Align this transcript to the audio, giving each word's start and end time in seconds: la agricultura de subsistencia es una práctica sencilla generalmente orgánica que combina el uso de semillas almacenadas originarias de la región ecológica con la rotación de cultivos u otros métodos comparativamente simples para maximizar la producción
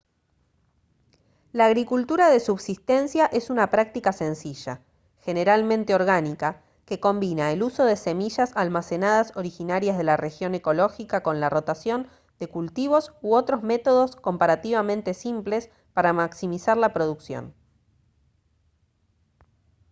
la 1.51 1.67
agricultura 1.67 2.31
de 2.31 2.39
subsistencia 2.39 3.27
es 3.27 3.51
una 3.51 3.69
práctica 3.69 4.11
sencilla 4.13 4.81
generalmente 5.19 5.93
orgánica 5.93 6.63
que 6.87 6.99
combina 6.99 7.51
el 7.51 7.61
uso 7.61 7.85
de 7.85 7.95
semillas 7.95 8.51
almacenadas 8.55 9.31
originarias 9.35 9.99
de 9.99 10.03
la 10.03 10.17
región 10.17 10.55
ecológica 10.55 11.21
con 11.21 11.39
la 11.39 11.51
rotación 11.51 12.07
de 12.39 12.47
cultivos 12.47 13.13
u 13.21 13.35
otros 13.35 13.61
métodos 13.61 14.15
comparativamente 14.15 15.13
simples 15.13 15.69
para 15.93 16.13
maximizar 16.13 16.77
la 16.77 16.93
producción 16.93 17.53